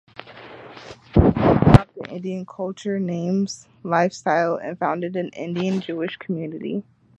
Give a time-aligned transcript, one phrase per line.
[1.13, 6.83] They adopted Indian culture, names, lifestyle and founded an Indian Jewish community.